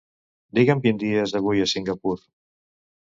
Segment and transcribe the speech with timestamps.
[0.59, 2.19] Digue'm quin dia és avui a Singapur.